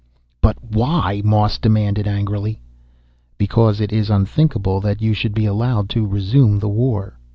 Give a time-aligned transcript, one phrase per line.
[0.41, 2.59] "But why?" Moss demanded angrily.
[3.37, 7.19] "Because it is unthinkable that you should be allowed to resume the war.